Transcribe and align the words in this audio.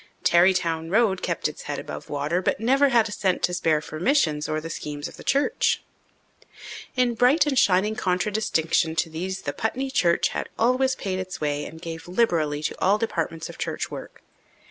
Tarrytown 0.23 0.89
Road 0.89 1.21
kept 1.21 1.47
its 1.47 1.61
head 1.69 1.77
above 1.77 2.09
water 2.09 2.41
but 2.41 2.59
never 2.59 2.89
had 2.89 3.07
a 3.07 3.11
cent 3.11 3.43
to 3.43 3.53
spare 3.53 3.81
for 3.81 3.99
missions 3.99 4.49
or 4.49 4.59
the 4.59 4.67
schemes 4.67 5.07
of 5.07 5.15
the 5.15 5.23
church. 5.23 5.83
In 6.95 7.13
bright 7.13 7.45
and 7.45 7.55
shining 7.59 7.95
contradistinction 7.95 8.95
to 8.95 9.11
these 9.11 9.41
the 9.43 9.53
Putney 9.53 9.91
church 9.91 10.29
had 10.29 10.49
always 10.57 10.95
paid 10.95 11.19
its 11.19 11.39
way 11.39 11.65
and 11.67 11.79
gave 11.79 12.07
liberally 12.07 12.63
to 12.63 12.75
all 12.81 12.97
departments 12.97 13.47
of 13.47 13.59
church 13.59 13.91
work. 13.91 14.23